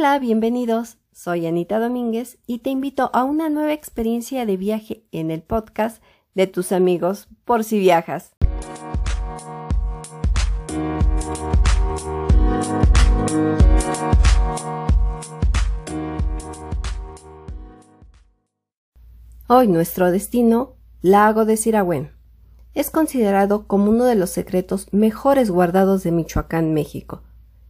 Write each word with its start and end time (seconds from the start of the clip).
Hola, 0.00 0.18
bienvenidos. 0.18 0.96
Soy 1.12 1.44
Anita 1.44 1.78
Domínguez 1.78 2.38
y 2.46 2.60
te 2.60 2.70
invito 2.70 3.10
a 3.12 3.22
una 3.22 3.50
nueva 3.50 3.74
experiencia 3.74 4.46
de 4.46 4.56
viaje 4.56 5.04
en 5.12 5.30
el 5.30 5.42
podcast 5.42 6.02
de 6.34 6.46
tus 6.46 6.72
amigos 6.72 7.28
por 7.44 7.64
si 7.64 7.78
viajas. 7.78 8.32
Hoy 19.48 19.68
nuestro 19.68 20.10
destino, 20.10 20.76
Lago 21.02 21.44
de 21.44 21.58
Siragüen. 21.58 22.12
Es 22.72 22.88
considerado 22.88 23.66
como 23.66 23.90
uno 23.90 24.06
de 24.06 24.14
los 24.14 24.30
secretos 24.30 24.86
mejores 24.92 25.50
guardados 25.50 26.02
de 26.04 26.12
Michoacán, 26.12 26.72
México. 26.72 27.20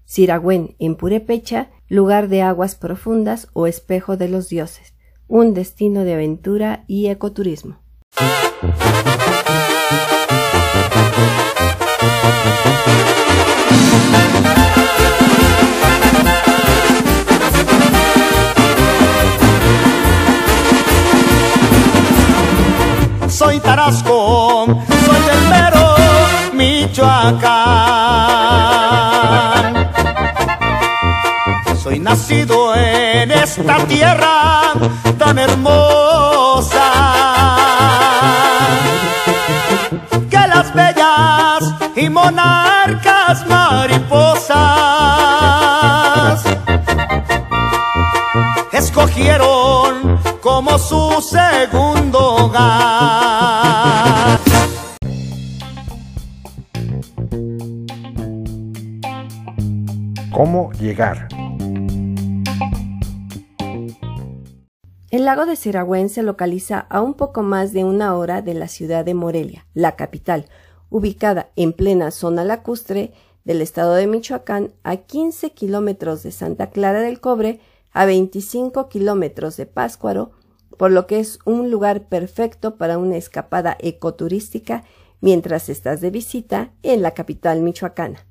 Siragüen, 0.05 0.77
en 0.79 0.95
Purepecha, 0.95 1.71
lugar 1.91 2.29
de 2.29 2.41
aguas 2.41 2.77
profundas 2.77 3.49
o 3.53 3.67
espejo 3.67 4.17
de 4.17 4.29
los 4.29 4.49
dioses, 4.49 4.95
un 5.29 5.53
destino 5.53 6.05
de 6.05 6.15
aventura 6.15 6.85
y 6.87 7.09
ecoturismo. 7.09 7.81
soy 23.41 23.59
Tarasco, 23.59 24.67
soy 24.67 25.21
del 25.27 25.49
mero 25.49 25.97
Michoacán. 26.53 28.00
Nacido 32.01 32.75
en 32.75 33.31
esta 33.31 33.85
tierra 33.87 34.73
tan 35.19 35.39
hermosa 35.39 36.81
que 40.31 40.39
las 40.49 40.75
bellas 40.75 41.75
y 41.97 42.09
monarcas 42.09 43.47
mariposas 43.47 44.59
escogieron 48.73 50.19
como 50.41 50.79
su 50.79 51.21
segundo 51.21 52.37
hogar. 52.37 52.81
¿Cómo 60.33 60.73
llegar? 60.81 61.29
El 65.11 65.25
lago 65.25 65.45
de 65.45 65.57
Siragüen 65.57 66.09
se 66.09 66.23
localiza 66.23 66.87
a 66.89 67.03
un 67.03 67.15
poco 67.15 67.43
más 67.43 67.73
de 67.73 67.83
una 67.83 68.15
hora 68.15 68.43
de 68.43 68.55
la 68.55 68.69
ciudad 68.69 69.05
de 69.05 69.15
Morelia, 69.15 69.67
la 69.75 69.97
capital, 69.97 70.47
ubicada 70.89 71.51
en 71.57 71.73
plena 71.73 72.13
zona 72.13 72.45
lacustre 72.45 73.13
del 73.45 73.61
estado 73.61 73.95
de 73.95 74.07
Michoacán, 74.07 74.73
a 74.85 74.99
15 74.99 75.51
kilómetros 75.51 76.23
de 76.23 76.31
Santa 76.31 76.71
Clara 76.71 77.01
del 77.01 77.21
Cobre, 77.21 77.59
a 77.91 78.05
25 78.05 78.89
kilómetros 78.89 79.57
de 79.57 79.67
Páscuaro, 79.67 80.31
por 80.79 80.93
lo 80.93 81.09
que 81.09 81.19
es 81.19 81.41
un 81.45 81.73
lugar 81.73 82.09
perfecto 82.09 82.77
para 82.77 82.97
una 82.97 83.17
escapada 83.17 83.77
ecoturística 83.81 84.85
mientras 85.21 85.69
estás 85.69 86.01
de 86.01 86.11
visita 86.11 86.71
en 86.85 87.03
la 87.03 87.15
capital 87.15 87.63
michoacana. 87.63 88.30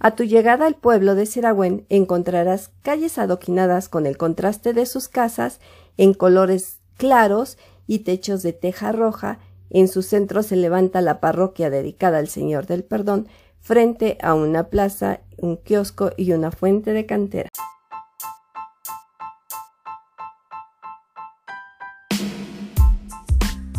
A 0.00 0.12
tu 0.12 0.22
llegada 0.22 0.66
al 0.66 0.76
pueblo 0.76 1.16
de 1.16 1.26
Siragüen 1.26 1.84
encontrarás 1.88 2.70
calles 2.82 3.18
adoquinadas 3.18 3.88
con 3.88 4.06
el 4.06 4.16
contraste 4.16 4.72
de 4.72 4.86
sus 4.86 5.08
casas 5.08 5.58
en 5.96 6.14
colores 6.14 6.78
claros 6.96 7.58
y 7.88 8.00
techos 8.00 8.44
de 8.44 8.52
teja 8.52 8.92
roja. 8.92 9.40
En 9.70 9.88
su 9.88 10.02
centro 10.02 10.44
se 10.44 10.54
levanta 10.54 11.00
la 11.00 11.18
parroquia 11.18 11.68
dedicada 11.68 12.18
al 12.18 12.28
Señor 12.28 12.66
del 12.66 12.84
Perdón, 12.84 13.26
frente 13.60 14.18
a 14.22 14.34
una 14.34 14.68
plaza, 14.68 15.20
un 15.36 15.56
kiosco 15.56 16.12
y 16.16 16.32
una 16.32 16.52
fuente 16.52 16.92
de 16.92 17.04
cantera. 17.04 17.48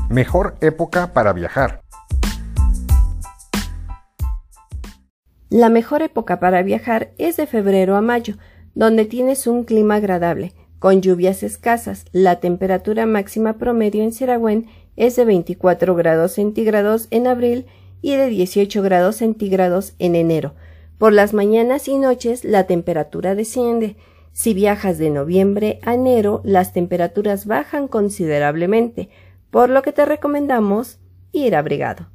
Mejor 0.09 0.57
época 0.59 1.13
para 1.13 1.31
viajar. 1.31 1.81
La 5.49 5.69
mejor 5.69 6.03
época 6.03 6.39
para 6.39 6.61
viajar 6.61 7.11
es 7.17 7.35
de 7.35 7.47
febrero 7.47 7.95
a 7.95 8.01
mayo, 8.01 8.35
donde 8.75 9.05
tienes 9.05 9.47
un 9.47 9.63
clima 9.63 9.95
agradable, 9.95 10.53
con 10.77 11.01
lluvias 11.01 11.41
escasas. 11.41 12.05
La 12.11 12.39
temperatura 12.39 13.07
máxima 13.07 13.57
promedio 13.57 14.03
en 14.03 14.13
Siragüen 14.13 14.67
es 14.95 15.15
de 15.15 15.25
24 15.25 15.95
grados 15.95 16.33
centígrados 16.33 17.07
en 17.09 17.25
abril 17.25 17.65
y 18.03 18.15
de 18.15 18.27
18 18.27 18.83
grados 18.83 19.15
centígrados 19.15 19.95
en 19.97 20.13
enero. 20.13 20.53
Por 20.99 21.13
las 21.13 21.33
mañanas 21.33 21.87
y 21.87 21.97
noches 21.97 22.43
la 22.43 22.67
temperatura 22.67 23.33
desciende. 23.33 23.95
Si 24.31 24.53
viajas 24.53 24.99
de 24.99 25.09
noviembre 25.09 25.79
a 25.81 25.95
enero, 25.95 26.41
las 26.43 26.73
temperaturas 26.73 27.47
bajan 27.47 27.87
considerablemente, 27.87 29.09
por 29.49 29.71
lo 29.71 29.81
que 29.81 29.93
te 29.93 30.05
recomendamos 30.05 30.99
ir 31.31 31.55
abrigado. 31.55 32.07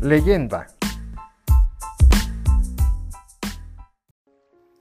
Leyenda. 0.00 0.68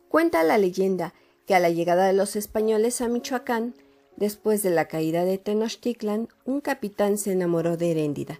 Cuenta 0.09 0.43
la 0.43 0.59
leyenda 0.59 1.15
que 1.47 1.55
a 1.55 1.59
la 1.59 1.71
llegada 1.71 2.05
de 2.05 2.13
los 2.13 2.35
españoles 2.35 3.01
a 3.01 3.07
Michoacán, 3.07 3.73
después 4.15 4.61
de 4.61 4.69
la 4.69 4.87
caída 4.87 5.25
de 5.25 5.39
Tenochtitlan, 5.39 6.27
un 6.45 6.61
capitán 6.61 7.17
se 7.17 7.31
enamoró 7.31 7.77
de 7.77 7.89
Heréndida, 7.89 8.39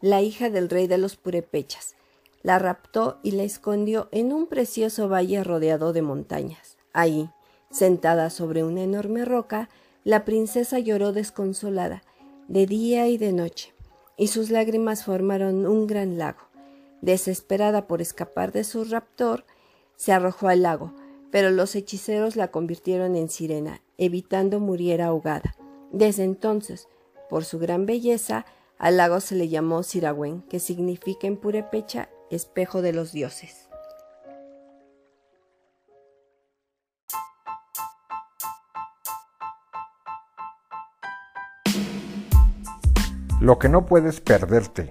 la 0.00 0.20
hija 0.20 0.50
del 0.50 0.68
rey 0.68 0.88
de 0.88 0.98
los 0.98 1.14
purépechas, 1.14 1.94
la 2.42 2.58
raptó 2.58 3.20
y 3.22 3.30
la 3.30 3.44
escondió 3.44 4.08
en 4.10 4.32
un 4.32 4.48
precioso 4.48 5.08
valle 5.08 5.44
rodeado 5.44 5.92
de 5.92 6.02
montañas. 6.02 6.76
Ahí, 6.92 7.30
sentada 7.70 8.30
sobre 8.30 8.64
una 8.64 8.82
enorme 8.82 9.24
roca, 9.24 9.68
la 10.02 10.24
princesa 10.24 10.80
lloró 10.80 11.12
desconsolada, 11.12 12.02
de 12.48 12.66
día 12.66 13.06
y 13.06 13.16
de 13.16 13.32
noche, 13.32 13.75
y 14.16 14.28
sus 14.28 14.50
lágrimas 14.50 15.04
formaron 15.04 15.66
un 15.66 15.86
gran 15.86 16.18
lago. 16.18 16.40
Desesperada 17.02 17.86
por 17.86 18.00
escapar 18.00 18.52
de 18.52 18.64
su 18.64 18.84
raptor, 18.84 19.44
se 19.96 20.12
arrojó 20.12 20.48
al 20.48 20.62
lago, 20.62 20.94
pero 21.30 21.50
los 21.50 21.74
hechiceros 21.74 22.36
la 22.36 22.50
convirtieron 22.50 23.16
en 23.16 23.28
sirena, 23.28 23.82
evitando 23.98 24.60
muriera 24.60 25.06
ahogada. 25.06 25.54
Desde 25.92 26.24
entonces, 26.24 26.88
por 27.28 27.44
su 27.44 27.58
gran 27.58 27.86
belleza, 27.86 28.46
al 28.78 28.96
lago 28.96 29.20
se 29.20 29.34
le 29.34 29.48
llamó 29.48 29.82
Siragüen, 29.82 30.42
que 30.42 30.60
significa 30.60 31.26
en 31.26 31.36
purepecha 31.36 32.08
espejo 32.30 32.82
de 32.82 32.92
los 32.92 33.12
dioses. 33.12 33.65
Lo 43.46 43.60
que 43.60 43.68
no 43.68 43.86
puedes 43.86 44.20
perderte. 44.20 44.90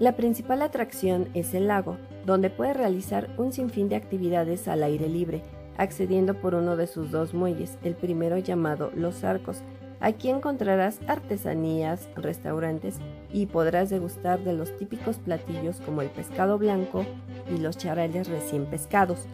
La 0.00 0.16
principal 0.16 0.62
atracción 0.62 1.28
es 1.34 1.54
el 1.54 1.68
lago, 1.68 1.98
donde 2.26 2.50
puedes 2.50 2.76
realizar 2.76 3.30
un 3.38 3.52
sinfín 3.52 3.88
de 3.88 3.94
actividades 3.94 4.66
al 4.66 4.82
aire 4.82 5.08
libre, 5.08 5.44
accediendo 5.76 6.34
por 6.34 6.56
uno 6.56 6.76
de 6.76 6.88
sus 6.88 7.12
dos 7.12 7.32
muelles, 7.32 7.78
el 7.84 7.94
primero 7.94 8.38
llamado 8.38 8.90
Los 8.96 9.22
Arcos, 9.22 9.62
Aquí 10.02 10.30
encontrarás 10.30 10.98
artesanías, 11.06 12.08
restaurantes 12.16 12.96
y 13.32 13.46
podrás 13.46 13.88
degustar 13.88 14.40
de 14.42 14.52
los 14.52 14.76
típicos 14.76 15.18
platillos 15.18 15.80
como 15.80 16.02
el 16.02 16.08
pescado 16.10 16.58
blanco 16.58 17.06
y 17.48 17.58
los 17.58 17.78
charales 17.78 18.26
recién 18.26 18.66
pescados, 18.66 19.28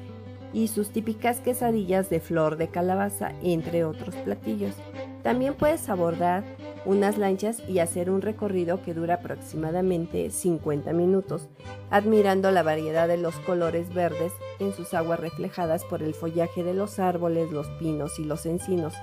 y 0.53 0.69
sus 0.69 0.91
típicas 0.91 1.41
quesadillas 1.41 2.11
de 2.11 2.21
flor 2.21 2.57
de 2.57 2.69
calabaza, 2.69 3.33
entre 3.43 3.85
otros 3.85 4.15
platillos. 4.17 4.75
También 5.23 5.55
puedes 5.55 5.89
abordar 5.89 6.45
unas 6.85 7.19
lanchas 7.19 7.61
y 7.69 7.81
hacer 7.81 8.09
un 8.09 8.23
recorrido 8.23 8.83
que 8.83 8.95
dura 8.95 9.15
aproximadamente 9.15 10.31
50 10.31 10.93
minutos, 10.93 11.49
admirando 11.91 12.51
la 12.51 12.63
variedad 12.63 13.09
de 13.09 13.19
los 13.19 13.35
colores 13.41 13.93
verdes 13.93 14.33
en 14.59 14.73
sus 14.73 14.95
aguas 14.95 15.21
reflejadas 15.21 15.85
por 15.85 16.03
el 16.03 16.15
follaje 16.15 16.63
de 16.63 16.75
los 16.75 16.99
árboles, 16.99 17.51
los 17.51 17.67
pinos 17.79 18.19
y 18.19 18.25
los 18.25 18.47
encinos 18.47 18.95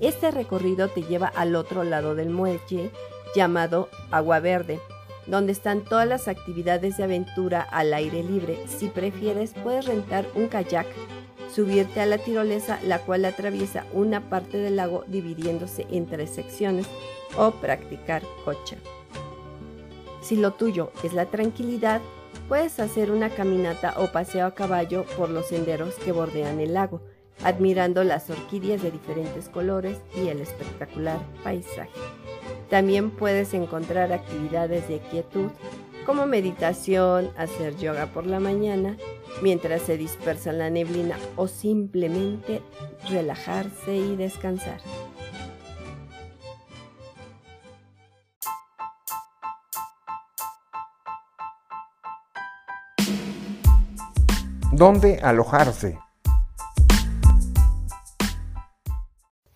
este 0.00 0.30
recorrido 0.30 0.88
te 0.88 1.02
lleva 1.02 1.26
al 1.26 1.56
otro 1.56 1.82
lado 1.82 2.14
del 2.14 2.30
muelle, 2.30 2.90
llamado 3.34 3.88
Agua 4.12 4.38
Verde, 4.38 4.80
donde 5.28 5.52
están 5.52 5.84
todas 5.84 6.08
las 6.08 6.26
actividades 6.26 6.96
de 6.96 7.04
aventura 7.04 7.60
al 7.60 7.94
aire 7.94 8.22
libre. 8.22 8.58
Si 8.66 8.88
prefieres, 8.88 9.52
puedes 9.62 9.86
rentar 9.86 10.26
un 10.34 10.48
kayak 10.48 10.86
subirte 11.52 12.00
a 12.00 12.06
la 12.06 12.18
tirolesa, 12.18 12.78
la 12.84 13.00
cual 13.00 13.24
atraviesa 13.24 13.84
una 13.92 14.28
parte 14.28 14.58
del 14.58 14.76
lago 14.76 15.04
dividiéndose 15.06 15.86
en 15.90 16.06
tres 16.06 16.30
secciones, 16.30 16.86
o 17.36 17.50
practicar 17.52 18.22
cocha. 18.44 18.76
Si 20.22 20.36
lo 20.36 20.52
tuyo 20.52 20.92
es 21.02 21.12
la 21.12 21.26
tranquilidad, 21.26 22.00
puedes 22.48 22.80
hacer 22.80 23.10
una 23.10 23.30
caminata 23.30 23.94
o 23.98 24.10
paseo 24.12 24.46
a 24.46 24.54
caballo 24.54 25.04
por 25.16 25.30
los 25.30 25.48
senderos 25.48 25.94
que 25.96 26.12
bordean 26.12 26.60
el 26.60 26.74
lago, 26.74 27.00
admirando 27.44 28.02
las 28.02 28.28
orquídeas 28.30 28.82
de 28.82 28.90
diferentes 28.90 29.48
colores 29.48 29.98
y 30.16 30.28
el 30.28 30.40
espectacular 30.40 31.18
paisaje. 31.44 31.90
También 32.68 33.10
puedes 33.10 33.54
encontrar 33.54 34.12
actividades 34.12 34.88
de 34.88 34.98
quietud 34.98 35.50
como 36.04 36.26
meditación, 36.26 37.30
hacer 37.36 37.76
yoga 37.76 38.06
por 38.06 38.26
la 38.26 38.40
mañana 38.40 38.96
mientras 39.42 39.82
se 39.82 39.96
dispersa 39.96 40.52
la 40.52 40.70
neblina 40.70 41.16
o 41.36 41.48
simplemente 41.48 42.62
relajarse 43.08 43.94
y 43.94 44.16
descansar. 44.16 44.80
¿Dónde 54.72 55.18
alojarse? 55.22 55.98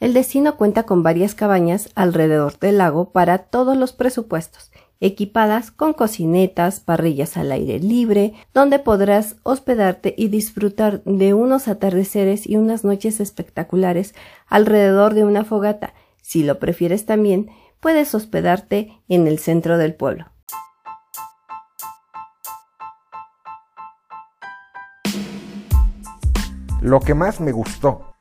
El 0.03 0.15
destino 0.15 0.57
cuenta 0.57 0.83
con 0.83 1.05
varias 1.05 1.37
cabañas 1.37 1.89
alrededor 1.95 2.59
del 2.59 2.79
lago 2.79 3.11
para 3.11 3.39
todos 3.39 3.77
los 3.77 3.93
presupuestos, 3.93 4.73
equipadas 4.99 5.71
con 5.71 5.93
cocinetas, 5.93 6.81
parrillas 6.81 7.37
al 7.37 7.53
aire 7.53 7.79
libre, 7.79 8.35
donde 8.53 8.81
podrás 8.81 9.37
hospedarte 9.45 10.13
y 10.19 10.27
disfrutar 10.27 11.05
de 11.05 11.35
unos 11.35 11.69
atardeceres 11.69 12.49
y 12.49 12.57
unas 12.57 12.83
noches 12.83 13.21
espectaculares 13.21 14.13
alrededor 14.49 15.15
de 15.15 15.23
una 15.23 15.45
fogata. 15.45 15.95
Si 16.21 16.43
lo 16.43 16.59
prefieres 16.59 17.07
también, 17.07 17.51
puedes 17.79 18.13
hospedarte 18.13 19.01
en 19.09 19.29
el 19.29 19.39
centro 19.39 19.79
del 19.79 19.95
pueblo. 19.95 20.27
Lo 26.81 26.99
que 26.99 27.15
más 27.15 27.41
me 27.41 27.53
gustó 27.53 28.12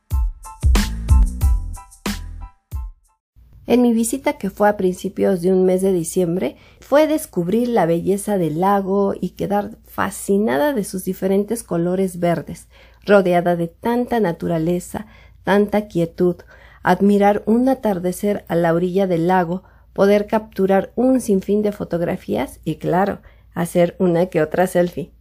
En 3.72 3.82
mi 3.82 3.94
visita 3.94 4.34
que 4.34 4.50
fue 4.50 4.68
a 4.68 4.76
principios 4.76 5.42
de 5.42 5.50
un 5.54 5.64
mes 5.64 5.82
de 5.82 5.94
diciembre, 5.94 6.58
fue 6.82 7.08
descubrir 7.08 7.70
la 7.70 7.86
belleza 7.86 8.38
del 8.38 8.60
lago 8.60 9.14
y 9.18 9.30
quedar 9.30 9.78
fascinada 9.86 10.74
de 10.74 10.84
sus 10.84 11.06
diferentes 11.06 11.64
colores 11.64 12.20
verdes, 12.20 12.68
rodeada 13.06 13.56
de 13.56 13.70
tanta 13.70 14.20
naturaleza, 14.20 15.06
tanta 15.46 15.88
quietud, 15.88 16.36
admirar 16.84 17.44
un 17.46 17.70
atardecer 17.70 18.44
a 18.50 18.58
la 18.58 18.74
orilla 18.74 19.08
del 19.08 19.28
lago, 19.28 19.64
poder 19.94 20.28
capturar 20.28 20.92
un 20.98 21.22
sinfín 21.22 21.62
de 21.62 21.72
fotografías 21.72 22.60
y 22.66 22.76
claro, 22.76 23.22
hacer 23.54 23.96
una 24.00 24.26
que 24.26 24.42
otra 24.42 24.68
selfie. 24.68 25.14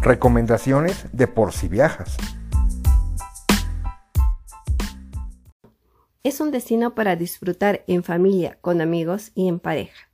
Recomendaciones 0.00 1.06
de 1.12 1.26
por 1.26 1.52
si 1.52 1.66
viajas. 1.66 2.16
Es 6.22 6.40
un 6.40 6.52
destino 6.52 6.94
para 6.94 7.16
disfrutar 7.16 7.82
en 7.88 8.04
familia, 8.04 8.58
con 8.60 8.80
amigos 8.80 9.32
y 9.34 9.48
en 9.48 9.58
pareja. 9.58 10.08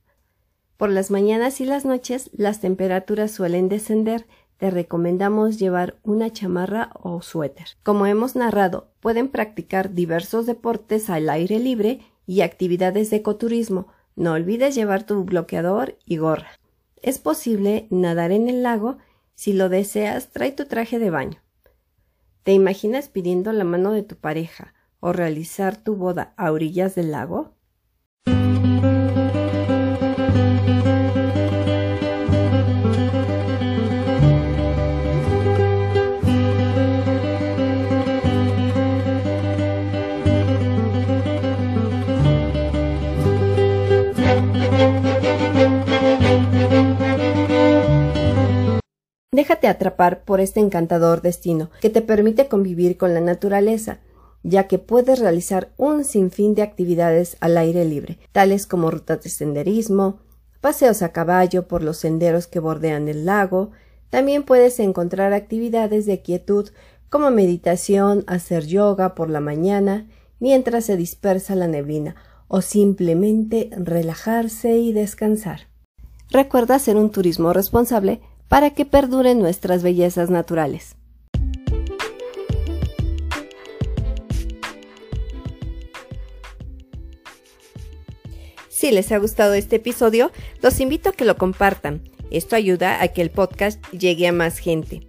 Por 0.77 0.89
las 0.89 1.11
mañanas 1.11 1.61
y 1.61 1.65
las 1.65 1.85
noches 1.85 2.31
las 2.33 2.61
temperaturas 2.61 3.29
suelen 3.29 3.69
descender. 3.69 4.25
Te 4.57 4.71
recomendamos 4.71 5.59
llevar 5.59 5.97
una 6.01 6.33
chamarra 6.33 6.89
o 6.95 7.21
suéter. 7.21 7.67
Como 7.83 8.07
hemos 8.07 8.35
narrado, 8.35 8.87
pueden 9.01 9.27
practicar 9.27 9.93
diversos 9.93 10.47
deportes 10.47 11.11
al 11.11 11.29
aire 11.29 11.59
libre 11.59 11.99
y 12.25 12.41
actividades 12.41 13.11
de 13.11 13.17
ecoturismo. 13.17 13.87
No 14.15 14.31
olvides 14.31 14.73
llevar 14.73 15.03
tu 15.03 15.23
bloqueador 15.25 15.95
y 16.05 16.17
gorra. 16.17 16.49
Es 17.03 17.19
posible 17.19 17.85
nadar 17.91 18.31
en 18.31 18.49
el 18.49 18.63
lago 18.63 18.97
si 19.35 19.53
lo 19.53 19.69
deseas, 19.69 20.29
trae 20.29 20.51
tu 20.51 20.65
traje 20.65 20.97
de 20.97 21.09
baño. 21.09 21.41
¿Te 22.43 22.53
imaginas 22.53 23.09
pidiendo 23.09 23.51
la 23.51 23.63
mano 23.63 23.91
de 23.91 24.03
tu 24.03 24.15
pareja 24.15 24.73
o 24.99 25.13
realizar 25.13 25.77
tu 25.77 25.95
boda 25.95 26.33
a 26.37 26.51
orillas 26.51 26.95
del 26.95 27.11
lago? 27.11 27.53
Déjate 49.35 49.67
atrapar 49.67 50.23
por 50.23 50.39
este 50.39 50.61
encantador 50.61 51.21
destino 51.21 51.69
que 51.81 51.89
te 51.89 52.01
permite 52.01 52.47
convivir 52.47 52.95
con 52.95 53.13
la 53.13 53.19
naturaleza, 53.19 53.99
ya 54.43 54.69
que 54.69 54.79
puedes 54.79 55.19
realizar 55.19 55.73
un 55.75 56.05
sinfín 56.05 56.55
de 56.55 56.61
actividades 56.61 57.35
al 57.41 57.57
aire 57.57 57.83
libre, 57.83 58.17
tales 58.31 58.65
como 58.65 58.91
rutas 58.91 59.21
de 59.23 59.29
senderismo, 59.29 60.19
paseos 60.61 61.01
a 61.01 61.11
caballo 61.11 61.67
por 61.67 61.83
los 61.83 61.97
senderos 61.97 62.47
que 62.47 62.61
bordean 62.61 63.09
el 63.09 63.25
lago, 63.25 63.71
también 64.09 64.43
puedes 64.43 64.79
encontrar 64.79 65.33
actividades 65.33 66.05
de 66.05 66.21
quietud 66.21 66.69
como 67.09 67.29
meditación, 67.29 68.23
hacer 68.27 68.65
yoga 68.65 69.15
por 69.15 69.29
la 69.29 69.41
mañana 69.41 70.07
mientras 70.39 70.85
se 70.85 70.95
dispersa 70.95 71.55
la 71.55 71.67
neblina 71.67 72.15
o 72.47 72.61
simplemente 72.61 73.69
relajarse 73.75 74.77
y 74.77 74.93
descansar. 74.93 75.67
Recuerda 76.31 76.75
hacer 76.75 76.95
un 76.95 77.11
turismo 77.11 77.51
responsable 77.51 78.21
para 78.47 78.71
que 78.71 78.85
perduren 78.85 79.39
nuestras 79.39 79.83
bellezas 79.83 80.29
naturales. 80.29 80.95
Si 88.69 88.91
les 88.91 89.11
ha 89.11 89.17
gustado 89.17 89.53
este 89.53 89.77
episodio, 89.77 90.31
los 90.61 90.79
invito 90.79 91.09
a 91.09 91.13
que 91.13 91.25
lo 91.25 91.37
compartan. 91.37 92.01
Esto 92.29 92.55
ayuda 92.55 93.01
a 93.01 93.07
que 93.07 93.21
el 93.21 93.31
podcast 93.31 93.83
llegue 93.91 94.27
a 94.27 94.31
más 94.31 94.59
gente. 94.59 95.07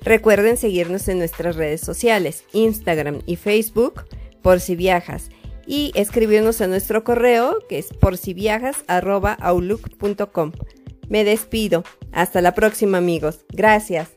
Recuerden 0.00 0.56
seguirnos 0.56 1.06
en 1.08 1.18
nuestras 1.18 1.56
redes 1.56 1.80
sociales, 1.82 2.44
Instagram 2.52 3.20
y 3.26 3.36
Facebook, 3.36 4.06
por 4.42 4.60
si 4.60 4.74
viajas, 4.74 5.28
y 5.66 5.92
escribirnos 5.94 6.60
a 6.60 6.66
nuestro 6.66 7.04
correo, 7.04 7.58
que 7.68 7.78
es 7.78 7.88
por 7.92 8.16
si 8.16 8.34
viajas, 8.34 8.82
Me 11.12 11.24
despido. 11.24 11.84
Hasta 12.10 12.40
la 12.40 12.54
próxima 12.54 12.96
amigos. 12.96 13.44
Gracias. 13.50 14.08